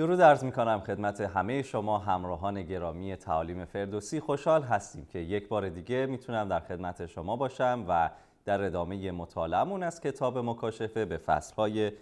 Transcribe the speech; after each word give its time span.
درود 0.00 0.22
عرض 0.22 0.44
می 0.44 0.52
کنم 0.52 0.80
خدمت 0.80 1.20
همه 1.20 1.62
شما 1.62 1.98
همراهان 1.98 2.62
گرامی 2.62 3.16
تعالیم 3.16 3.64
فردوسی. 3.64 4.20
خوشحال 4.20 4.62
هستیم 4.62 5.06
که 5.06 5.18
یک 5.18 5.48
بار 5.48 5.68
دیگه 5.68 6.06
می‌تونم 6.06 6.48
در 6.48 6.60
خدمت 6.60 7.06
شما 7.06 7.36
باشم 7.36 7.84
و 7.88 8.10
در 8.44 8.62
ادامه 8.62 9.10
مطالعمون 9.10 9.82
از 9.82 10.00
کتاب 10.00 10.38
مکاشفه 10.38 11.04
به 11.04 11.16
فصلهای 11.16 11.92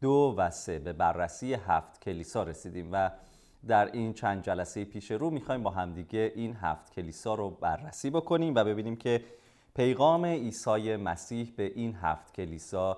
دو 0.00 0.34
و 0.38 0.50
سه 0.50 0.78
به 0.78 0.92
بررسی 0.92 1.54
هفت 1.54 2.00
کلیسا 2.00 2.42
رسیدیم 2.42 2.88
و 2.92 3.10
در 3.66 3.92
این 3.92 4.12
چند 4.12 4.42
جلسه 4.42 4.84
پیش 4.84 5.10
رو 5.10 5.30
می‌خوایم 5.30 5.62
با 5.62 5.70
همدیگه 5.70 6.32
این 6.34 6.56
هفت 6.56 6.92
کلیسا 6.92 7.34
رو 7.34 7.50
بررسی 7.50 8.10
بکنیم 8.10 8.54
و 8.54 8.64
ببینیم 8.64 8.96
که 8.96 9.24
پیغام 9.74 10.24
عیسی 10.24 10.96
مسیح 10.96 11.52
به 11.56 11.72
این 11.74 11.94
هفت 12.02 12.34
کلیسا 12.34 12.96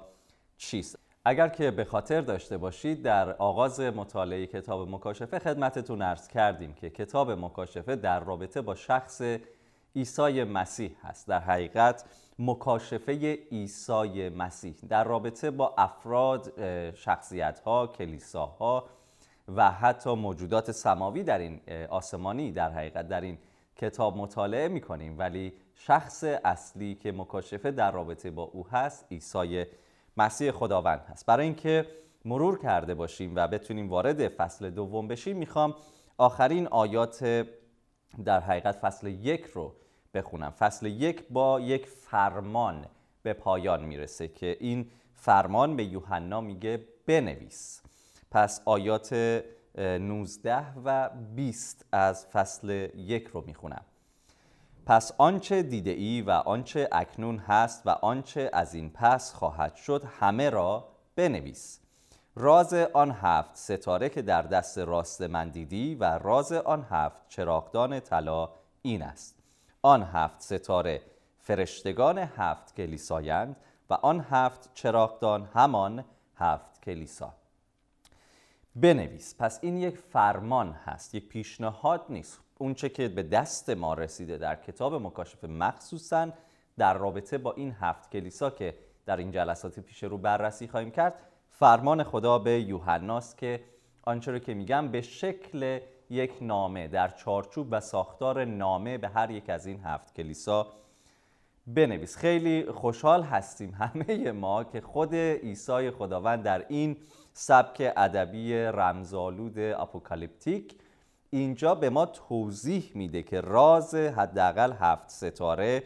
چیست. 0.56 1.03
اگر 1.25 1.48
که 1.48 1.70
به 1.70 1.84
خاطر 1.84 2.20
داشته 2.20 2.58
باشید 2.58 3.03
در 3.03 3.33
آغاز 3.33 3.80
مطالعه 3.80 4.47
کتاب 4.47 4.89
مکاشفه 4.89 5.39
خدمتتون 5.39 6.03
ارز 6.03 6.28
کردیم 6.28 6.72
که 6.75 6.91
کتاب 6.91 7.31
مکاشفه 7.31 7.97
در 7.97 8.20
رابطه 8.20 8.61
با 8.61 8.75
شخص 8.75 9.22
عیسی 9.97 10.44
مسیح 10.44 10.97
هست. 11.03 11.28
در 11.28 11.41
حقیقت 11.41 12.05
مکاشفه 12.39 13.39
عیسی 13.53 14.28
مسیح 14.28 14.75
در 14.89 15.05
رابطه 15.05 15.50
با 15.50 15.75
افراد 15.78 16.53
شخصیت 16.94 17.61
ها 17.61 17.86
کلیساها 17.86 18.84
و 19.56 19.70
حتی 19.70 20.14
موجودات 20.14 20.70
سماوی 20.72 21.22
در 21.22 21.38
این 21.38 21.61
آسمانی 21.88 22.53
در 22.53 22.70
حقیقت 22.70 23.09
در 23.09 23.20
این 23.20 23.38
کتاب 23.77 24.16
مطالعه 24.16 24.69
می 24.69 24.81
کنیم 24.81 25.19
ولی 25.19 25.53
شخص 25.75 26.25
اصلی 26.44 26.94
که 26.94 27.12
مکاشفه 27.12 27.70
در 27.70 27.91
رابطه 27.91 28.31
با 28.31 28.42
او 28.42 28.66
هست 28.69 29.06
عیسی 29.11 29.64
مسیح 30.17 30.51
خداوند 30.51 31.01
هست. 31.01 31.27
برای 31.27 31.45
اینکه 31.47 31.87
مرور 32.25 32.59
کرده 32.59 32.95
باشیم 32.95 33.33
و 33.37 33.48
بتونیم 33.48 33.91
وارد 33.91 34.29
فصل 34.29 34.71
دوم 34.71 35.09
بشیم 35.09 35.37
می‌خوام 35.37 35.75
آخرین 36.19 36.67
آیات 36.67 37.47
در 38.25 38.41
حقیقت 38.41 38.77
فصل 38.77 39.06
یک 39.06 39.45
رو 39.45 39.75
بخونم. 40.15 40.51
فصل 40.51 40.87
یک 40.87 41.25
با 41.31 41.61
یک 41.61 41.87
فرمان 41.87 42.87
به 43.23 43.33
پایان 43.33 43.84
می‌رسه 43.84 44.29
که 44.29 44.56
این 44.61 44.91
فرمان 45.15 45.77
به 45.77 45.84
یوحنا 45.84 46.41
میگه 46.41 46.84
بنویس. 47.06 47.83
پس 48.31 48.62
آیات 48.65 49.43
19 49.78 50.65
و 50.84 51.11
20 51.34 51.87
از 51.93 52.27
فصل 52.27 52.89
یک 52.97 53.27
رو 53.27 53.45
می‌خونم. 53.47 53.84
پس 54.87 55.13
آنچه 55.19 55.63
دیده 55.63 55.91
ای 55.91 56.23
و 56.23 56.31
آنچه 56.31 56.89
اکنون 56.93 57.39
هست 57.39 57.83
و 57.87 57.91
آنچه 57.91 58.51
از 58.53 58.75
این 58.75 58.91
پس 58.91 59.33
خواهد 59.33 59.77
شد 59.77 60.05
همه 60.21 60.51
را 60.51 60.89
بنویس. 61.17 61.81
راز 62.37 62.75
آن 62.75 63.11
هفت 63.11 63.56
ستاره 63.56 64.09
که 64.09 64.23
در 64.23 64.43
دست 64.43 64.78
راست 64.78 65.23
من 65.23 65.49
دیدی 65.49 65.94
و 65.94 66.05
راز 66.05 66.53
آن 66.53 66.87
هفت 66.91 67.28
چراغدان 67.28 68.00
طلا 68.00 68.50
این 68.83 69.03
است. 69.03 69.39
آن 69.83 70.03
هفت 70.03 70.41
ستاره 70.41 71.03
فرشتگان 71.39 72.19
هفت 72.19 72.75
کلیسایند 72.75 73.56
و 73.91 73.94
آن 73.94 74.27
هفت 74.31 74.71
چراغدان 74.75 75.49
همان 75.55 76.05
هفت 76.37 76.83
کلیسا. 76.83 77.33
بنویس. 78.77 79.34
پس 79.39 79.59
این 79.62 79.77
یک 79.77 79.99
فرمان 79.99 80.73
هست 80.73 81.15
یک 81.15 81.28
پیشنهاد 81.28 82.05
نیست. 82.09 82.44
اونچه 82.64 82.88
که 82.88 83.08
به 83.08 83.22
دست 83.22 83.70
ما 83.70 83.94
رسیده 83.94 84.38
در 84.38 84.56
کتاب 84.56 84.94
مکاشفه 84.94 85.47
مخصوصا 85.47 86.28
در 86.78 86.94
رابطه 86.94 87.38
با 87.38 87.52
این 87.52 87.76
هفت 87.80 88.10
کلیسا 88.10 88.50
که 88.50 88.75
در 89.06 89.16
این 89.16 89.30
جلسات 89.30 89.80
پیش 89.80 90.04
رو 90.04 90.19
بررسی 90.19 90.69
خواهیم 90.69 90.91
کرد 90.91 91.14
فرمان 91.50 92.02
خدا 92.02 92.38
به 92.38 92.60
یوحناست 92.60 93.38
که 93.38 93.60
آنچه 94.02 94.32
رو 94.32 94.38
که 94.38 94.54
میگم 94.54 94.88
به 94.88 95.00
شکل 95.00 95.80
یک 96.10 96.32
نامه 96.41 96.88
در 96.88 97.08
چارچوب 97.08 97.69
و 97.70 97.80
ساختار 97.80 98.44
نامه 98.44 98.98
به 98.98 99.08
هر 99.08 99.31
یک 99.31 99.50
از 99.50 99.66
این 99.66 99.81
هفت 99.84 100.14
کلیسا 100.14 100.66
بنویس. 101.66 102.16
خیلی 102.16 102.72
خوشحال 102.72 103.22
هستیم 103.22 103.70
همه 103.70 104.32
ما 104.32 104.64
که 104.64 104.81
خود 104.81 105.14
عیسی 105.14 105.91
خداوند 105.91 106.42
در 106.42 106.64
این 106.69 106.96
سبک 107.32 107.92
ادبی 107.96 108.54
رمزآلود 108.54 109.58
apocalyptic 109.59 110.75
اینجا 111.34 111.75
به 111.75 111.91
ما 111.91 112.06
توضیح 112.06 112.91
میده 112.95 113.22
که 113.22 113.41
راز 113.41 113.95
حداقل 113.95 114.72
هفت 114.72 115.11
ستاره 115.11 115.83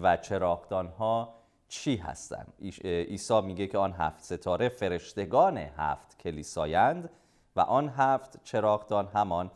و 0.00 0.16
چراغدان 0.16 0.86
ها 0.86 1.34
چی 1.68 1.96
هستن. 1.96 2.46
عیسی 2.84 3.40
میگه 3.40 3.66
که 3.66 3.78
آن 3.78 3.92
هفت 3.92 4.24
ستاره 4.24 4.68
فرشتگان 4.68 5.58
هفت 5.58 6.18
کلیسایند 6.18 7.10
و 7.56 7.60
آن 7.60 7.88
هفت 7.88 8.44
چراغدان 8.44 9.06
همان 9.06 9.50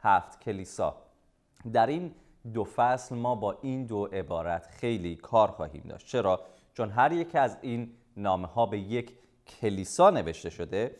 هفت 0.00 0.40
کلیسا. 0.40 0.96
در 1.72 1.86
این 1.86 2.14
دو 2.54 2.64
فصل 2.64 3.14
ما 3.14 3.34
با 3.34 3.58
این 3.62 3.86
دو 3.86 4.04
عبارت 4.04 4.66
خیلی 4.66 5.16
کار 5.16 5.48
خواهیم 5.48 5.84
داشت. 5.88 6.06
چرا؟ 6.06 6.40
چون 6.74 6.90
هر 6.90 7.12
یک 7.12 7.34
از 7.34 7.56
این 7.60 7.92
نامه 8.16 8.48
ها 8.48 8.66
به 8.66 8.78
یک 8.78 9.12
کلیسا 9.46 10.10
نوشته 10.10 10.50
شده 10.50 10.96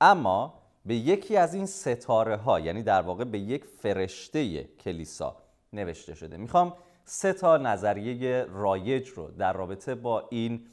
اما 0.00 0.61
به 0.86 0.94
یکی 0.94 1.36
از 1.36 1.54
این 1.54 1.66
ستاره 1.66 2.36
ها 2.36 2.60
یعنی 2.60 2.82
در 2.82 3.02
واقع 3.02 3.24
به 3.24 3.38
یک 3.38 3.64
فرشته 3.64 4.64
کلیسا 4.64 5.36
نوشته 5.72 6.14
شده. 6.14 6.36
می‌خوام 6.36 6.74
سه 7.04 7.32
تا 7.32 7.56
نظریه 7.56 8.46
رایج 8.50 9.08
رو 9.08 9.30
در 9.30 9.52
رابطه 9.52 9.94
با 9.94 10.28
این 10.30 10.66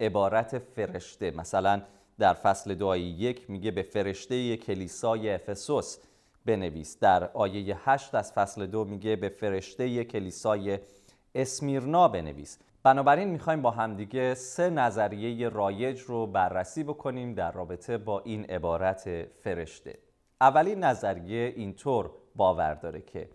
عبارت 0.00 0.58
فرشته 0.58 1.30
مثلا 1.30 1.82
در 2.18 2.34
فصل 2.34 2.74
دعای 2.74 3.00
یک 3.00 3.50
میگه 3.50 3.70
به 3.70 3.82
فرشته 3.82 4.56
کلیسای 4.56 5.34
افسوس 5.34 5.98
بنویس. 6.46 6.98
در 7.00 7.30
آیه 7.34 7.76
8 7.90 8.14
از 8.14 8.32
فصل 8.32 8.66
دو 8.66 8.84
میگه 8.84 9.16
به 9.16 9.28
فرشته 9.28 10.04
کلیسای 10.04 10.78
اسمیرنا 11.34 12.08
بنویس. 12.08 12.58
بنابراین 12.82 13.28
می‌خوایم 13.28 13.62
با 13.62 13.70
همدیگه 13.70 14.34
سه 14.34 14.70
نظریه 14.70 15.48
رایج 15.48 16.00
رو 16.00 16.26
بررسی 16.26 16.84
بکنیم 16.84 17.34
در 17.34 17.52
رابطه 17.52 17.98
با 17.98 18.20
این 18.20 18.44
عبارت 18.44 19.24
فرشته. 19.24 19.98
اولین 20.40 20.84
نظریه 20.84 21.52
اینطور 21.56 22.10
باور 22.36 22.74
داره 22.74 23.00
که 23.00 23.28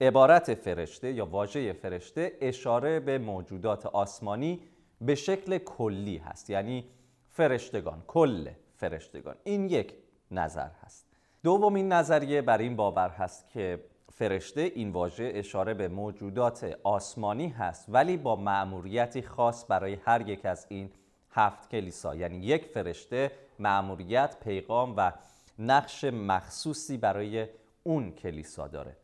عبارت 0.00 0.54
فرشته 0.54 1.12
یا 1.12 1.26
واژه 1.26 1.72
فرشته 1.72 2.32
اشاره 2.40 3.00
به 3.00 3.18
موجودات 3.18 3.86
آسمانی 3.86 4.60
به 5.00 5.14
شکل 5.14 5.58
کلی 5.58 6.16
هست 6.16 6.50
یعنی 6.50 6.84
فرشتگان 7.30 8.02
کل 8.06 8.48
فرشتگان. 8.76 9.34
این 9.44 9.70
یک 9.70 9.94
نظر 10.30 10.68
هست. 10.84 11.06
دومین 11.42 11.92
نظریه 11.92 12.42
بر 12.42 12.58
این 12.58 12.76
باور 12.76 13.08
هست 13.08 13.48
که 13.48 13.80
فرشته 14.18 14.60
این 14.60 14.90
واژه 14.90 15.32
اشاره 15.34 15.74
به 15.74 15.88
موجودات 15.88 16.78
آسمانی 16.84 17.48
هست 17.48 17.84
ولی 17.88 18.16
با 18.16 18.36
مأموریتی 18.36 19.22
خاص 19.22 19.64
برای 19.68 19.94
هر 19.94 20.28
یک 20.28 20.46
از 20.46 20.66
این 20.68 20.90
هفت 21.30 21.70
کلیسا. 21.70 22.14
یعنی 22.14 22.36
یک 22.36 22.66
فرشته 22.66 23.30
مأموریت 23.58 24.36
پیغام 24.40 24.94
و 24.96 25.12
نقش 25.58 26.04
مخصوصی 26.04 26.96
برای 26.96 27.46
اون 27.82 28.12
کلیسا 28.12 28.68
داره. 28.68 28.96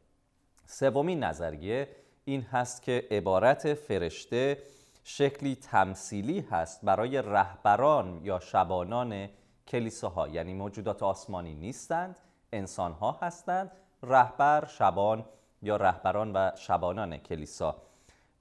سومین 0.66 1.24
نظریه 1.24 1.88
این 2.24 2.42
هست 2.42 2.82
که 2.82 3.08
عبارت 3.10 3.74
فرشته 3.74 4.58
شکلی 5.04 5.56
تمثیلی 5.56 6.40
هست 6.40 6.84
برای 6.84 7.22
رهبران 7.22 8.20
یا 8.24 8.40
شبانان 8.40 9.28
کلیساها. 9.68 10.28
یعنی 10.28 10.54
موجودات 10.54 11.02
آسمانی 11.02 11.54
نیستند 11.54 12.18
انسانها 12.52 13.18
هستند 13.22 13.70
رهبر 14.08 14.66
شبان 14.66 15.24
یا 15.62 15.76
رهبران 15.76 16.32
و 16.32 16.50
شبانان 16.56 17.18
کلیسا 17.18 17.76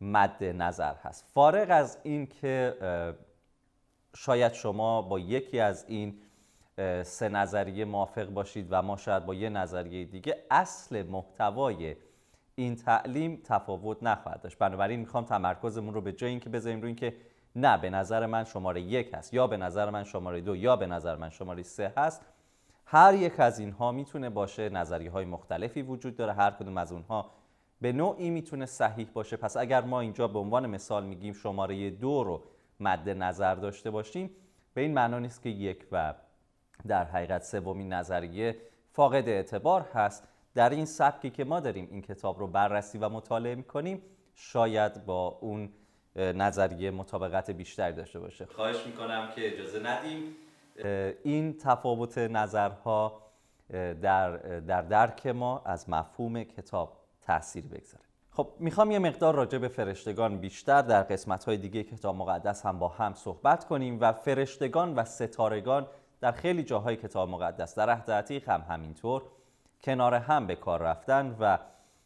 مد 0.01 0.43
نظر 0.43 0.93
هست. 0.95 1.25
فارغ 1.33 1.67
از 1.69 1.97
این 2.03 2.27
که 2.27 2.75
شاید 4.15 4.53
شما 4.53 5.01
با 5.01 5.19
یکی 5.19 5.59
از 5.59 5.85
این 5.87 6.19
سه 7.03 7.29
نظریه 7.29 7.85
موافق 7.85 8.25
باشید 8.25 8.67
و 8.69 8.81
ما 8.81 8.97
شاید 8.97 9.25
با 9.25 9.33
یه 9.33 9.49
نظریه 9.49 10.05
دیگه 10.05 10.43
اصل 10.51 11.03
محتوای 11.03 11.95
این 12.55 12.75
تعلیم 12.75 13.41
تفاوت 13.43 14.03
نخواهد 14.03 14.41
داشت. 14.41 14.57
بنابراین 14.57 14.99
می‌خوام 14.99 15.25
تمرکزمون 15.25 15.93
رو 15.93 16.01
به 16.01 16.11
جای 16.11 16.29
اینکه 16.29 16.49
بذاریم 16.49 16.81
روی 16.81 16.87
اینکه 16.87 17.15
نه 17.55 17.77
به 17.77 17.89
نظر 17.89 18.25
من 18.25 18.43
شماره 18.43 18.81
یک 18.81 19.13
هست 19.13 19.33
یا 19.33 19.47
به 19.47 19.57
نظر 19.57 19.89
من 19.89 20.03
شماره 20.03 20.41
دو 20.41 20.55
یا 20.55 20.75
به 20.75 20.87
نظر 20.87 21.15
من 21.15 21.29
شماره 21.29 21.63
سه 21.63 21.93
هست. 21.97 22.21
هر 22.93 23.13
یک 23.13 23.39
از 23.39 23.59
اینها 23.59 23.91
می‌تونه 23.91 24.29
باشه 24.29 24.69
نظریه 24.69 25.11
های 25.11 25.25
مختلفی 25.25 25.81
وجود 25.81 26.15
داره 26.15 26.33
هر 26.33 26.51
کدوم 26.51 26.77
از 26.77 26.91
اونها 26.91 27.31
به 27.81 27.91
نوعی 27.91 28.29
می‌تونه 28.29 28.65
صحیح 28.65 29.07
باشه. 29.13 29.37
پس 29.37 29.57
اگر 29.57 29.81
ما 29.81 29.99
اینجا 29.99 30.27
به 30.27 30.39
عنوان 30.39 30.67
مثال 30.67 31.05
میگیم 31.05 31.33
شماره 31.33 31.89
دو 31.89 32.23
رو 32.23 32.43
مد 32.79 33.09
نظر 33.09 33.55
داشته 33.55 33.91
باشیم 33.91 34.29
به 34.73 34.81
این 34.81 34.93
معنا 34.93 35.19
نیست 35.19 35.41
که 35.41 35.49
یک 35.49 35.85
و 35.91 36.13
در 36.87 37.03
حقیقت 37.03 37.43
سومین 37.43 37.93
نظریه 37.93 38.57
فاقد 38.91 39.29
اعتبار 39.29 39.81
هست. 39.81 40.27
در 40.55 40.69
این 40.69 40.85
سبکی 40.85 41.29
که 41.29 41.43
ما 41.43 41.59
داریم 41.59 41.87
این 41.91 42.01
کتاب 42.01 42.39
رو 42.39 42.47
بررسی 42.47 42.97
و 42.97 43.09
مطالعه 43.09 43.55
می‌کنیم 43.55 44.01
شاید 44.35 45.05
با 45.05 45.27
اون 45.27 45.69
نظریه 46.15 46.91
مطابقت 46.91 47.51
بیشتری 47.51 47.93
داشته 47.93 48.19
باشه. 48.19 48.45
خواهش 48.45 48.85
می‌کنم 48.85 49.29
که 49.35 49.53
اجازه 49.53 49.79
ندیم. 49.79 50.35
این 51.23 51.57
تفاوت 51.57 52.17
نظرها 52.17 53.21
در, 54.01 54.37
در 54.59 54.81
درک 54.81 55.27
ما 55.27 55.61
از 55.65 55.89
مفهوم 55.89 56.43
کتاب 56.43 56.97
تاثیر 57.21 57.65
بگذاره. 57.65 58.03
خب 58.31 58.47
می‌خوام 58.59 58.91
یه 58.91 58.99
مقدار 58.99 59.35
راجع 59.35 59.57
به 59.57 59.67
فرشتگان 59.67 60.37
بیشتر 60.37 60.81
در 60.81 61.03
قسمت 61.03 61.43
های 61.43 61.57
دیگه 61.57 61.83
کتاب 61.83 62.15
مقدس 62.15 62.65
هم 62.65 62.79
با 62.79 62.87
هم 62.87 63.13
صحبت 63.13 63.65
کنیم 63.65 63.97
و 64.01 64.13
فرشتگان 64.13 64.95
و 64.95 65.05
ستارگان 65.05 65.87
در 66.21 66.31
خیلی 66.31 66.63
جاهای 66.63 66.95
کتاب 66.95 67.29
مقدس 67.29 67.75
در 67.75 67.89
عهد 67.89 68.11
عتیق 68.11 68.49
هم 68.49 68.65
همینطور 68.69 69.23
کنار 69.83 70.13
هم 70.13 70.47
به 70.47 70.55
کار 70.55 70.81
رفتن 70.81 71.35
و 71.39 71.57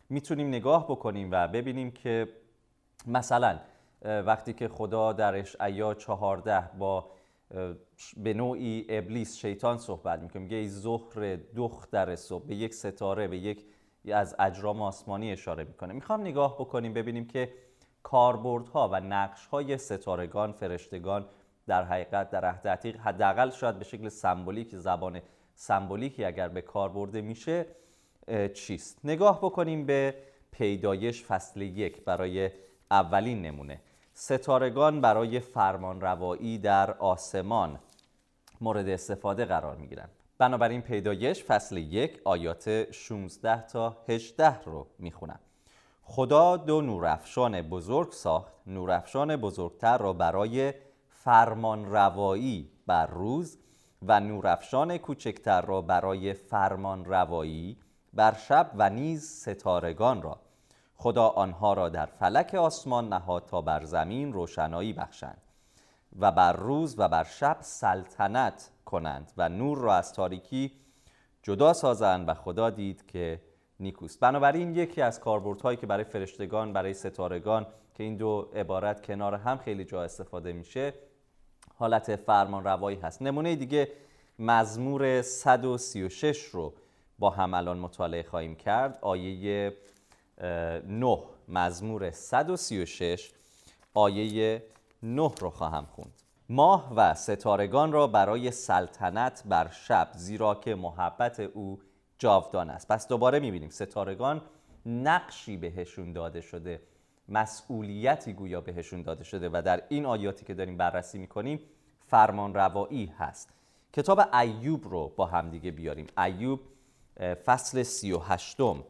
می‌تونیم 0.10 0.48
نگاه 0.48 0.86
بکنیم 0.86 1.30
و 1.32 1.48
ببینیم 1.48 1.92
که 1.92 2.30
مثلا 3.08 3.60
وقتی 4.02 4.54
که 4.54 4.68
خدا 4.68 5.14
در 5.14 5.36
اشعیا 5.36 5.94
چهارده 5.94 6.70
با 6.80 7.10
به 8.18 8.34
نوعی 8.34 8.86
ابلیس 8.90 9.38
شیطان 9.38 9.78
صحبت 9.78 10.20
می‌کنه. 10.20 10.42
میگه 10.42 10.58
ای 10.58 10.70
ظهر 10.70 11.36
دختر 11.56 12.16
صبح 12.16 12.46
به 12.46 12.56
یک 12.56 12.74
ستاره 12.74 13.28
به 13.28 13.38
یک 13.38 13.66
از 14.12 14.36
اجرام 14.40 14.82
آسمانی 14.82 15.32
اشاره 15.32 15.64
می‌کنه. 15.64 15.94
می‌خوام 15.94 16.22
نگاه 16.22 16.56
بکنیم 16.56 16.94
ببینیم 16.94 17.28
که 17.28 17.54
کاربردها 18.04 18.90
و 18.94 19.00
نقشهای 19.00 19.78
ستارگان 19.78 20.52
فرشتگان 20.52 21.26
در 21.68 21.84
حقیقت 21.84 22.30
در 22.30 22.46
عهد 22.46 22.86
حداقل 22.86 23.50
شاید 23.50 23.80
به 23.80 23.86
شکل 23.86 24.10
سمبولیک 24.10 24.76
زبان 24.76 25.22
سمبولیکی 25.56 26.26
اگر 26.26 26.48
به 26.48 26.62
کار 26.62 26.90
برده 26.90 27.22
میشه 27.22 27.66
چیست؟ 28.54 29.00
نگاه 29.04 29.38
بکنیم 29.38 29.86
به 29.86 30.16
پیدایش 30.52 31.24
فصل 31.24 31.62
یک 31.62 32.06
برای 32.06 32.52
اولین 32.92 33.42
نمونه. 33.42 33.82
ستارگان 34.20 35.02
برای 35.02 35.40
فرمان 35.40 36.02
روایی 36.02 36.58
در 36.58 36.92
آسمان 36.92 37.80
مورد 38.62 38.90
استفاده 38.90 39.46
قرار 39.46 39.76
می 39.76 39.88
گیرند 39.88 40.10
بنابراین 40.38 40.82
پیدایش 40.82 41.44
فصل 41.44 41.78
یک 41.78 42.22
آیات 42.26 42.92
16 42.92 43.68
تا 43.68 43.98
18 44.10 44.64
رو 44.64 44.88
می 45.00 45.12
خونم. 45.12 45.40
خدا 46.04 46.58
دو 46.58 46.82
نورافشان 46.82 47.62
بزرگ 47.62 48.12
ساخت 48.12 48.54
نورافشان 48.68 49.36
بزرگتر 49.36 49.98
را 49.98 50.14
برای 50.14 50.74
فرمان 51.10 51.86
روایی 51.86 52.72
بر 52.88 53.08
روز 53.08 53.58
و 54.02 54.20
نورافشان 54.20 54.98
کوچکتر 54.98 55.62
را 55.62 55.82
برای 55.82 56.34
فرمان 56.34 57.06
روایی 57.06 57.78
بر 58.14 58.34
شب 58.34 58.72
و 58.76 58.90
نیز 58.90 59.30
ستارگان 59.30 60.22
را 60.22 60.47
خدا 60.98 61.28
آنها 61.28 61.74
را 61.74 61.90
در 61.90 62.06
فلک 62.06 62.56
آسمان 62.56 63.14
نهاد 63.14 63.46
تا 63.46 63.62
بر 63.62 63.84
زمین 63.84 64.34
روشنایی 64.34 64.94
بخشند 64.94 65.42
و 66.20 66.32
بر 66.32 66.54
روز 66.54 66.96
و 66.98 67.10
بر 67.10 67.24
شب 67.24 67.58
سلطنت 67.62 68.72
کنند 68.86 69.32
و 69.38 69.50
نور 69.50 69.78
را 69.78 69.96
از 69.96 70.14
تاریکی 70.14 70.72
جدا 71.44 71.74
سازند 71.74 72.30
و 72.30 72.34
خدا 72.34 72.70
دید 72.70 73.06
که 73.06 73.42
نیکوست. 73.80 74.20
بنابراین 74.20 74.76
یکی 74.76 75.02
از 75.02 75.20
کاربردهایی 75.20 75.78
که 75.78 75.88
برای 75.88 76.04
فرشتگان 76.04 76.74
برای 76.74 76.94
ستارگان 76.94 77.68
که 77.96 78.04
این 78.04 78.18
دو 78.18 78.50
عبارت 78.56 79.06
کنار 79.06 79.36
هم 79.36 79.58
خیلی 79.58 79.86
جا 79.86 80.04
استفاده 80.04 80.54
میشه 80.54 80.94
حالت 81.76 82.16
فرمان 82.16 82.64
روایی 82.64 82.98
هست. 82.98 83.22
نمونه 83.22 83.56
دیگه 83.56 83.92
مزمور 84.40 85.22
136 85.22 86.46
رو 86.46 86.74
با 87.20 87.30
هم 87.30 87.54
الان 87.54 87.78
مطالعه 87.78 88.24
خواهیم 88.24 88.56
کرد 88.56 89.00
آیه 89.02 89.74
9 90.42 91.24
مزمور 91.48 92.12
136 92.12 93.32
آیه 93.94 94.64
9 95.04 95.32
رو 95.40 95.50
خواهم 95.50 95.86
خوند. 95.86 96.22
ماه 96.50 96.94
و 96.96 97.14
ستارگان 97.14 97.92
را 97.92 98.08
برای 98.08 98.52
سلطنت 98.52 99.44
بر 99.46 99.70
شب 99.70 100.10
زیرا 100.16 100.56
که 100.56 100.76
محبت 100.76 101.40
او 101.40 101.80
جاودان 102.18 102.70
است. 102.70 102.88
پس 102.88 103.08
دوباره 103.08 103.40
می‌بینیم 103.40 103.70
ستارگان 103.70 104.42
نقشی 104.86 105.58
بهشون 105.58 106.14
داده 106.14 106.42
شده 106.42 106.82
مسئولیتی 107.30 108.34
گویا 108.34 108.62
بهشون 108.62 109.02
داده 109.02 109.24
شده 109.24 109.50
و 109.54 109.62
در 109.66 109.84
این 109.90 110.06
آیاتی 110.06 110.46
که 110.46 110.54
داریم 110.54 110.78
بررسی 110.78 111.18
می‌کنیم 111.18 111.60
فرمان 112.00 112.54
روایی 112.54 113.14
هست. 113.18 113.50
کتاب 113.94 114.36
ایوب 114.36 114.88
رو 114.88 115.14
با 115.16 115.26
همدیگه 115.26 115.72
بیاریم. 115.72 116.08
ایوب 116.18 116.60
فصل 117.46 117.84
سی 117.84 118.12
و 118.12 118.20
هشتم. 118.20 118.84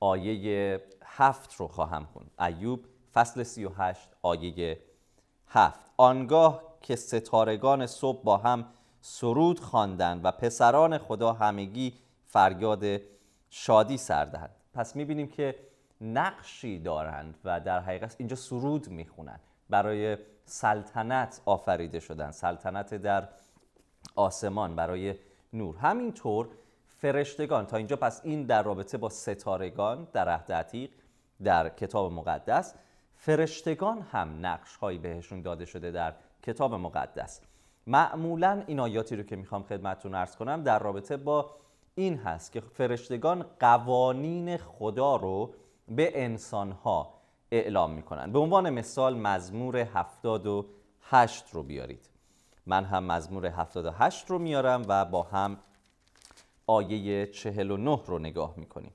آیه 0.00 0.80
هفت 1.04 1.54
رو 1.54 1.68
خواهم 1.68 2.04
خوند. 2.12 2.30
ایوب 2.38 2.84
فصل 3.12 3.42
سی 3.42 3.64
و 3.64 3.70
هشت 3.76 4.08
آیه 4.22 4.80
هفت. 5.48 5.90
آنگاه 5.96 6.62
که 6.82 6.96
ستارگان 6.96 7.86
صبح 7.86 8.22
با 8.22 8.36
هم 8.36 8.66
سرود 9.00 9.60
خواندند 9.60 10.24
و 10.24 10.30
پسران 10.30 10.98
خدا 10.98 11.32
همگی 11.32 11.94
فریاد 12.26 13.00
شادی 13.50 13.96
سردهند 13.96 14.50
پس 14.74 14.96
می‌بینیم 14.96 15.28
که 15.28 15.54
نقشی 16.00 16.78
دارند 16.78 17.38
و 17.44 17.60
در 17.60 17.80
حقیقت 17.80 18.14
اینجا 18.18 18.36
سرود 18.36 18.88
می‌خونند. 18.88 19.40
برای 19.70 20.18
سلطنت 20.44 21.40
آفریده 21.46 22.00
شدن 22.00 22.30
سلطنت 22.30 22.94
در 22.94 23.28
آسمان 24.16 24.76
برای 24.76 25.14
نور. 25.52 25.76
همینطور 25.76 26.48
فرشتگان. 26.98 27.66
تا 27.66 27.76
اینجا 27.76 27.96
پس 27.96 28.20
این 28.24 28.42
در 28.42 28.62
رابطه 28.62 28.98
با 28.98 29.08
ستارگان 29.08 30.08
در 30.12 30.28
عهد 30.28 30.52
عتیق 30.52 30.90
در 31.44 31.68
کتاب 31.68 32.12
مقدس 32.12 32.74
فرشتگان 33.14 34.00
هم 34.00 34.46
نقش 34.46 34.76
هایی 34.76 34.98
بهشون 34.98 35.42
داده 35.42 35.64
شده 35.64 35.90
در 35.90 36.14
کتاب 36.42 36.74
مقدس. 36.74 37.40
معمولا 37.86 38.62
این 38.66 38.80
آیاتی 38.80 39.16
رو 39.16 39.22
که 39.22 39.36
می‌خوام 39.36 39.62
خدمتتون 39.62 40.14
ارز 40.14 40.36
کنم 40.36 40.62
در 40.62 40.78
رابطه 40.78 41.16
با 41.16 41.50
این 41.94 42.16
هست 42.16 42.52
که 42.52 42.60
فرشتگان 42.60 43.46
قوانین 43.60 44.56
خدا 44.56 45.16
رو 45.16 45.54
به 45.88 46.24
انسان 46.24 46.72
ها 46.72 47.14
اعلام 47.50 47.90
می‌کنن. 47.90 48.32
به 48.32 48.38
عنوان 48.38 48.70
مثال 48.70 49.18
مزمور 49.18 49.76
78 49.76 51.50
رو 51.52 51.62
بیارید. 51.62 52.10
من 52.66 52.84
هم 52.84 53.04
مزمور 53.04 53.46
78 53.46 54.30
رو 54.30 54.38
میارم 54.38 54.82
و 54.88 55.04
با 55.04 55.22
هم 55.22 55.58
آیه 56.66 57.26
49 57.26 58.00
رو 58.06 58.18
نگاه 58.18 58.54
می‌کنیم. 58.56 58.92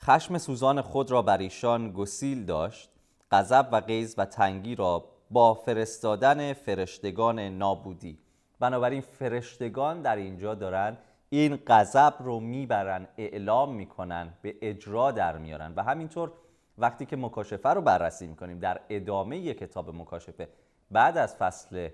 خشم 0.00 0.38
سوزان 0.38 0.80
خود 0.80 1.10
را 1.10 1.22
بر 1.22 1.38
ایشان 1.38 1.92
گسیل 1.92 2.44
داشت 2.44 2.90
غضب 3.30 3.68
و 3.72 3.80
غیظ 3.80 4.14
و 4.18 4.24
تنگی 4.24 4.74
را 4.74 5.04
با 5.30 5.54
فرستادن 5.54 6.52
فرشتگان 6.52 7.38
نابودی. 7.40 8.18
بنابراین 8.60 9.00
فرشتگان 9.00 10.02
در 10.02 10.16
اینجا 10.16 10.54
دارن 10.54 10.96
این 11.30 11.58
غضب 11.66 12.14
رو 12.20 12.40
می‌برن 12.40 13.08
اعلام 13.18 13.74
می‌کنن 13.74 14.34
به 14.42 14.54
اجرا 14.62 15.10
در 15.10 15.38
میارن. 15.38 15.72
و 15.76 15.82
همینطور 15.82 16.32
وقتی 16.78 17.06
که 17.06 17.16
مکاشفه 17.16 17.68
رو 17.68 17.80
بررسی 17.80 18.26
می‌کنیم 18.26 18.58
در 18.58 18.80
ادامه 18.88 19.54
کتاب 19.54 19.94
مکاشفه 19.94 20.48
بعد 20.90 21.16
از 21.18 21.36
فصل 21.36 21.88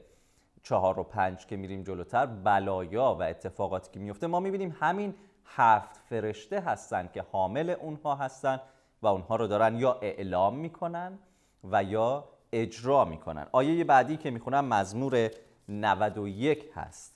چهار 0.65 0.99
و 0.99 1.03
پنج 1.03 1.47
که 1.47 1.57
میریم 1.57 1.83
جلوتر 1.83 2.27
بلایا 2.27 3.17
و 3.21 3.23
اتفاقاتی 3.23 3.91
که 3.93 4.01
میفته 4.01 4.27
ما 4.27 4.41
می‌بینیم 4.41 4.77
همین 4.81 5.15
هفت 5.45 5.97
فرشته 6.09 6.61
هستند 6.61 7.13
که 7.13 7.25
حامل 7.33 7.71
اونها 7.71 8.15
هستند 8.15 8.61
و 9.03 9.07
اونها 9.07 9.37
رو 9.37 9.47
دارن 9.47 9.77
یا 9.77 9.99
اعلام 10.03 10.57
می‌کنن 10.57 11.19
و 11.65 11.85
یا 11.85 12.25
اجرا 12.53 13.05
می‌کنن. 13.05 13.47
آیه 13.53 13.85
بعدی 13.85 14.17
که 14.17 14.31
می‌خونم 14.31 14.65
مزمور 14.65 15.31
91 15.69 16.71
هست. 16.75 17.15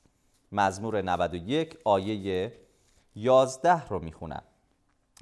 مزمور 0.52 1.02
91 1.02 1.78
آیه 1.84 2.52
11 3.14 3.86
رو 3.86 3.98
می‌خونم. 3.98 4.42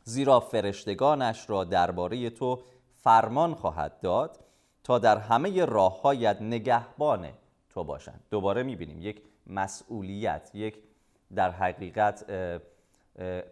زیرا 0.05 0.41
فرشتگانش 0.41 1.51
را 1.51 1.65
درباره 1.65 2.31
تو 2.31 2.63
فرمان 2.93 3.55
خواهد 3.55 4.01
داد 4.01 4.41
تا 4.85 4.99
در 4.99 5.19
همه 5.19 5.65
راههایت 5.65 6.43
نگهبان 6.43 7.29
تو 7.77 7.85
باشند 7.85 8.21
دوباره 8.31 8.63
می‌بینیم. 8.63 9.03
یک 9.03 9.23
مسئولیت 9.47 10.51
یک 10.55 10.77
در 11.35 11.51
حقیقت 11.51 12.25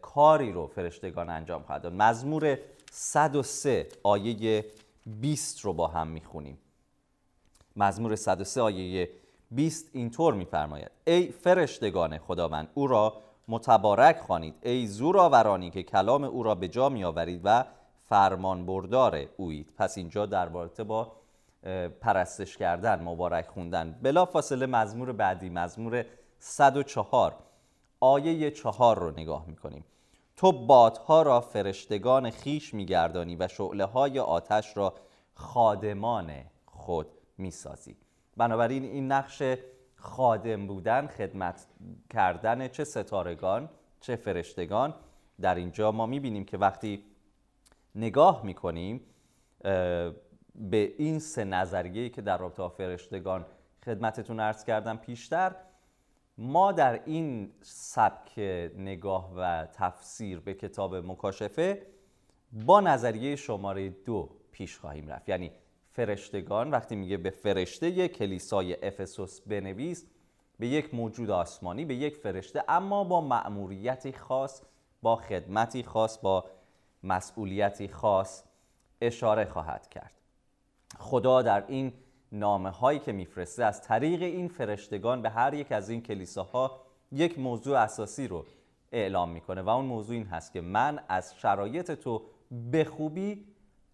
کاری 0.02 0.52
رو 0.52 0.66
فرشتگان 0.66 1.30
انجام 1.30 1.62
خواهد 1.62 1.82
داد. 1.82 1.92
مزمور 1.92 2.58
103 2.90 3.88
آیه 4.02 4.64
20 5.06 5.60
رو 5.60 5.72
با 5.72 5.88
هم 5.88 6.06
می‌خونیم. 6.06 6.58
مزمور 7.76 8.16
103 8.16 8.60
آیه 8.60 9.10
20 9.50 9.90
اینطور 9.92 10.34
میفرماید. 10.34 10.90
ای 11.06 11.26
فرشتگان 11.26 12.18
خداوند 12.18 12.68
او 12.74 12.86
را 12.86 13.22
متبارک 13.48 14.18
خوانید. 14.18 14.54
ای 14.62 14.86
زورآورانی 14.86 15.70
که 15.70 15.82
کلام 15.82 16.24
او 16.24 16.42
را 16.42 16.54
به 16.54 16.68
جا 16.68 16.88
میآورید 16.88 17.40
و 17.44 17.64
فرمان 18.02 18.66
بردار 18.66 19.26
اویید. 19.36 19.72
پس 19.78 19.98
اینجا 19.98 20.26
در 20.26 20.48
با 20.48 21.12
پرستش 22.00 22.56
کردن 22.56 23.02
مبارک 23.02 23.49
خوندن. 23.49 23.99
بلا 24.02 24.25
فاصله 24.25 24.66
مزمور 24.66 25.12
بعدی 25.12 25.50
مزمور 25.50 26.04
104 26.38 27.37
آیه 28.00 28.50
چهار 28.50 28.99
رو 28.99 29.11
نگاه 29.11 29.47
می‌کنیم. 29.47 29.85
تو 30.37 30.66
بادها 30.66 31.23
را 31.23 31.40
فرشتگان 31.40 32.30
خیش 32.30 32.75
میگردانی 32.75 33.37
و 33.37 33.49
شعله 33.49 33.85
های 33.85 34.18
آتش 34.18 34.76
را 34.76 34.94
خادمان 35.35 36.33
خود 36.66 37.06
می‌سازی. 37.38 37.97
بنابراین 38.37 38.85
این 38.85 39.12
نقش 39.12 39.42
خادم 39.97 40.66
بودن 40.66 41.06
خدمت 41.06 41.66
کردن 42.11 42.68
چه 42.68 42.85
ستارگان 42.85 43.68
چه 44.00 44.16
فرشتگان 44.16 44.94
در 45.40 45.54
اینجا 45.54 45.92
ما 45.92 46.06
می‌بینیم 46.06 46.44
که 46.44 46.59
وقتی 46.59 47.04
نگاه 47.94 48.44
می‌کنیم 48.44 49.00
به 50.54 50.94
این 50.99 51.18
سه 51.18 51.44
نظریه 51.44 52.08
که 52.08 52.23
در 52.23 52.38
رابطه 52.38 52.62
با 52.62 52.68
فرشتگان 52.68 53.46
خدمتتون 53.84 54.40
ارز 54.40 54.64
کردم 54.64 54.96
پیشتر 54.96 55.56
ما 56.38 56.73
در 56.73 57.00
این 57.04 57.52
سبک 57.62 58.38
نگاه 58.78 59.32
و 59.37 59.66
تفسیر 59.73 60.40
به 60.40 60.54
کتاب 60.54 60.94
مکاشفه 60.94 61.87
با 62.52 62.80
نظریه 62.80 63.37
شماره 63.37 63.88
دو 63.88 64.30
پیش 64.52 64.78
خواهیم 64.78 65.08
رفت. 65.08 65.28
یعنی 65.28 65.52
فرشتگان 65.90 66.70
وقتی 66.70 66.96
میگه 66.96 67.16
به 67.16 67.30
فرشته 67.30 68.08
کلیسای 68.08 68.87
افسوس 68.87 69.40
بنویس 69.40 70.06
به 70.58 70.66
یک 70.66 70.94
موجود 70.94 71.30
آسمانی 71.30 71.84
به 71.84 71.94
یک 71.94 72.16
فرشته 72.16 72.64
اما 72.68 73.04
با 73.04 73.20
مأموریتی 73.20 74.12
خاص 74.12 74.62
با 75.02 75.16
خدمتی 75.16 75.82
خاص 75.82 76.18
با 76.18 76.44
مسئولیتی 77.02 77.88
خاص 77.88 78.44
اشاره 79.00 79.44
خواهد 79.44 79.88
کرد. 79.88 80.23
خدا 80.98 81.42
در 81.42 81.64
این 81.68 81.92
نامه 82.32 82.70
هایی 82.70 82.98
که 82.98 83.12
میفرسته 83.12 83.64
از 83.64 83.82
طریق 83.82 84.22
این 84.22 84.48
فرشتگان 84.48 85.22
به 85.22 85.30
هر 85.30 85.54
یک 85.54 85.72
از 85.72 85.88
این 85.88 86.02
کلیساها 86.02 86.80
یک 87.12 87.38
موضوع 87.38 87.78
اساسی 87.78 88.28
رو 88.28 88.44
اعلام 88.92 89.30
می‌کنه 89.30 89.62
و 89.62 89.68
اون 89.68 89.84
موضوع 89.84 90.16
این 90.16 90.26
هست 90.26 90.52
که 90.52 90.60
من 90.60 91.00
از 91.08 91.34
شرایط 91.38 91.90
تو 91.90 92.22
به 92.50 92.84
خوبی 92.84 93.44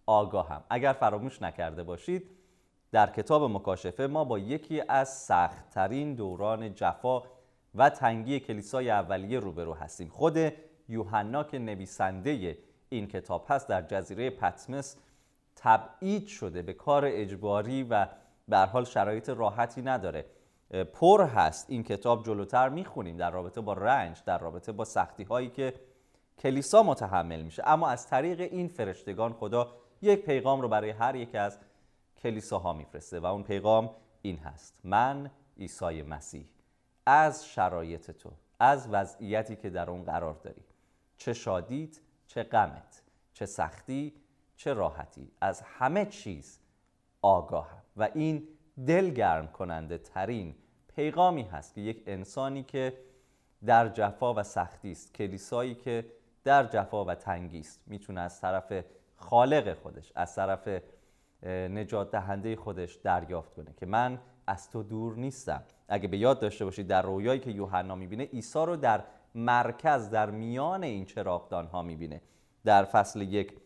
آگاهم. 0.05 0.63
اگر 0.69 0.93
فراموش 0.93 1.41
نکرده 1.41 1.83
باشید 1.83 2.29
در 2.91 3.09
کتاب 3.09 3.43
مکاشفه 3.43 4.07
ما 4.07 4.23
با 4.23 4.39
یکی 4.39 4.81
از 4.87 5.09
سختترین 5.09 6.15
دوران 6.15 6.73
جفا 6.73 7.23
و 7.75 7.89
تنگی 7.89 8.39
کلیسای 8.39 8.89
اولیه 8.89 9.39
روبرو 9.39 9.73
هستیم. 9.73 10.09
خود 10.09 10.37
یوحنا 10.89 11.43
که 11.43 11.59
نویسنده 11.59 12.57
این 12.89 13.07
کتاب 13.07 13.45
هست 13.49 13.67
در 13.67 13.81
جزیره 13.81 14.29
پتمس 14.29 14.97
تبعید 15.63 16.27
شده 16.27 16.61
به 16.61 16.73
کار 16.73 17.03
اجباری 17.05 17.83
و 17.83 18.07
به 18.47 18.57
حال 18.57 18.85
شرایط 18.85 19.29
راحتی 19.29 19.81
نداره. 19.81 20.25
پر 20.93 21.23
هست 21.23 21.69
این 21.69 21.83
کتاب 21.83 22.25
جلوتر 22.25 22.69
می‌خونیم 22.69 23.17
در 23.17 23.31
رابطه 23.31 23.61
با 23.61 23.73
رنج 23.73 24.23
در 24.25 24.37
رابطه 24.37 24.71
با 24.71 24.85
سختی 24.85 25.23
هایی 25.23 25.49
که 25.49 25.73
کلیسا 26.37 26.83
متحمل 26.83 27.41
میشه. 27.41 27.63
اما 27.65 27.89
از 27.89 28.07
طریق 28.07 28.39
این 28.39 28.67
فرشتگان 28.67 29.33
خدا 29.33 29.73
یک 30.01 30.25
پیغام 30.25 30.61
رو 30.61 30.67
برای 30.67 30.89
هر 30.89 31.15
یک 31.15 31.35
از 31.35 31.59
کلیساها 32.23 32.73
میفرسته 32.73 33.19
و 33.19 33.25
اون 33.25 33.43
پیغام 33.43 33.89
این 34.21 34.37
هست. 34.37 34.79
من 34.83 35.31
عیسی 35.59 36.01
مسیح 36.01 36.45
از 37.05 37.45
شرایط 37.47 38.11
تو 38.11 38.31
از 38.59 38.87
وضعیتی 38.91 39.55
که 39.55 39.69
در 39.69 39.89
اون 39.89 40.03
قرار 40.03 40.33
داری 40.33 40.61
چه 41.17 41.33
شادیت 41.33 41.99
چه 42.27 42.43
غمت 42.43 43.01
چه 43.33 43.45
سختی 43.45 44.13
چه 44.63 44.73
راحتی. 44.73 45.31
از 45.41 45.61
همه 45.61 46.05
چیز 46.05 46.59
آگاهم. 47.21 47.81
و 47.97 48.09
این 48.13 48.47
دلگرم 48.87 49.47
کننده 49.47 49.97
ترین 49.97 50.55
پیغامی 50.95 51.43
هست 51.43 51.73
که 51.73 51.81
یک 51.81 52.03
انسانی 52.07 52.63
که 52.63 52.97
در 53.65 53.89
جفا 53.89 54.33
و 54.33 54.43
سختی 54.43 54.91
است 54.91 55.13
کلیسایی 55.13 55.75
که 55.75 56.05
در 56.43 56.63
جفا 56.63 57.05
و 57.05 57.15
تنگی 57.15 57.59
است 57.59 57.81
می‌تونه 57.87 58.21
از 58.21 58.41
طرف 58.41 58.85
خالق 59.15 59.73
خودش 59.73 60.11
از 60.15 60.35
طرف 60.35 60.81
نجات 61.47 62.11
دهنده 62.11 62.55
خودش 62.55 62.95
دریافت 62.95 63.53
کنه 63.53 63.73
که 63.77 63.85
من 63.85 64.19
از 64.47 64.69
تو 64.69 64.83
دور 64.83 65.15
نیستم. 65.15 65.63
اگه 65.87 66.07
به 66.07 66.17
یاد 66.17 66.39
داشته 66.39 66.65
باشید 66.65 66.87
در 66.87 67.01
رویایی 67.01 67.39
که 67.39 67.51
یوحنا 67.51 67.95
می‌بینه 67.95 68.23
عیسی 68.23 68.59
رو 68.59 68.75
در 68.75 69.03
مرکز 69.35 70.09
در 70.09 70.29
میان 70.29 70.83
این 70.83 71.05
چراغدان 71.05 71.67
ها 71.67 71.81
می‌بینه. 71.81 72.21
در 72.65 72.83
فصل 72.83 73.21
یک 73.21 73.57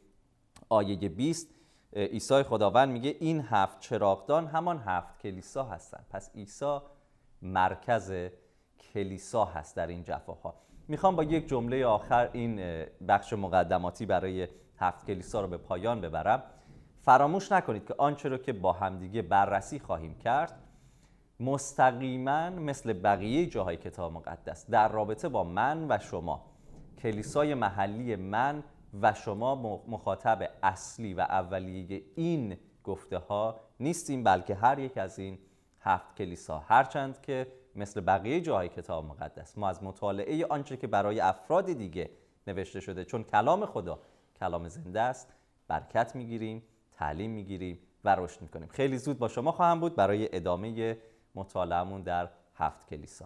آیه 0.69 1.09
20 1.09 1.49
عیسی 1.95 2.43
خداوند 2.43 2.89
میگه 2.89 3.15
این 3.19 3.41
هفت 3.49 3.79
چراغدان 3.79 4.47
همان 4.47 4.83
هفت 4.85 5.19
کلیسا 5.19 5.63
هستند 5.63 6.05
پس 6.09 6.35
عیسی 6.35 6.79
مرکز 7.41 8.13
کلیسا 8.93 9.45
هست 9.45 9.75
در 9.75 9.87
این 9.87 10.03
جفاها. 10.03 10.53
می‌خوام 10.87 11.15
با 11.15 11.23
یک 11.23 11.47
جمله 11.47 11.85
آخر 11.85 12.29
این 12.33 12.85
بخش 13.07 13.33
مقدماتی 13.33 14.05
برای 14.05 14.47
هفت 14.79 15.07
کلیسا 15.07 15.41
رو 15.41 15.47
به 15.47 15.57
پایان 15.57 16.01
ببرم. 16.01 16.43
فراموش 17.01 17.51
نکنید 17.51 17.87
که 17.87 17.95
آنچه 17.97 18.29
رو 18.29 18.37
که 18.37 18.53
با 18.53 18.73
همدیگه 18.73 19.21
بررسی 19.21 19.79
خواهیم 19.79 20.15
کرد 20.17 20.61
مستقیما 21.39 22.49
مثل 22.49 22.93
بقیه 22.93 23.45
جاهای 23.45 23.77
کتاب 23.77 24.13
مقدس 24.13 24.69
در 24.69 24.87
رابطه 24.87 25.29
با 25.29 25.43
من 25.43 25.85
و 25.89 25.99
شما 25.99 26.45
کلیسای 26.97 27.53
محلی 27.53 28.15
من 28.15 28.63
و 29.01 29.13
شما 29.13 29.83
مخاطب 29.87 30.49
اصلی 30.63 31.13
و 31.13 31.19
اولیه 31.19 32.03
این 32.15 32.57
گفته 32.83 33.17
ها 33.17 33.59
نیستیم 33.79 34.23
بلکه 34.23 34.55
هر 34.55 34.79
یک 34.79 34.97
از 34.97 35.19
این 35.19 35.39
هفت 35.79 36.15
کلیسا. 36.15 36.59
هرچند 36.59 37.21
که 37.21 37.47
مثل 37.75 38.01
بقیه 38.01 38.41
جاهای 38.41 38.69
کتاب 38.69 39.05
مقدس 39.05 39.57
ما 39.57 39.69
از 39.69 39.83
مطالعه 39.83 40.45
آنچه 40.45 40.77
که 40.77 40.87
برای 40.87 41.19
افراد 41.19 41.73
دیگه 41.73 42.09
نوشته 42.47 42.79
شده 42.79 43.05
چون 43.05 43.23
کلام 43.23 43.65
خدا 43.65 43.99
کلام 44.39 44.67
زنده 44.67 45.01
است 45.01 45.33
برکت 45.67 46.15
می‌گیریم 46.15 46.63
تعلیم 46.93 47.31
می‌گیریم 47.31 47.79
و 48.03 48.15
رشد 48.15 48.41
می‌کنیم. 48.41 48.67
خیلی 48.67 48.97
زود 48.97 49.19
با 49.19 49.27
شما 49.27 49.51
خواهم 49.51 49.79
بود 49.79 49.95
برای 49.95 50.35
ادامه 50.35 50.97
مطالعهمون 51.35 52.01
در 52.01 52.29
هفت 52.55 52.89
کلیسا. 52.89 53.25